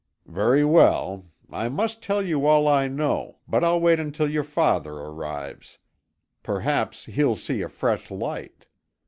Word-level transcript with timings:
"Very 0.25 0.65
well. 0.65 1.27
I 1.51 1.69
must 1.69 2.01
tell 2.01 2.23
you 2.23 2.47
all 2.47 2.67
I 2.67 2.87
know, 2.87 3.37
but 3.47 3.63
I'll 3.63 3.79
wait 3.79 3.99
until 3.99 4.27
your 4.27 4.43
father 4.43 4.93
arrives. 4.93 5.77
Perhaps 6.41 7.05
he'll 7.05 7.35
see 7.35 7.61
a 7.61 7.69
fresh 7.69 8.09
light. 8.09 8.65